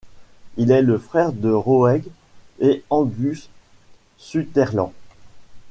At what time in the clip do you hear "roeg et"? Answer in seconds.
1.51-2.83